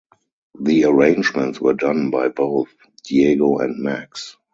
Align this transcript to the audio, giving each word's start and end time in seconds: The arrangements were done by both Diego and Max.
The 0.59 0.85
arrangements 0.85 1.61
were 1.61 1.75
done 1.75 2.09
by 2.09 2.29
both 2.29 2.73
Diego 3.03 3.57
and 3.59 3.77
Max. 3.83 4.35